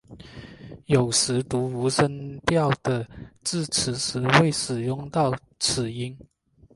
[0.87, 3.07] 有时读无声调的
[3.43, 6.17] 字词时会使用到此音。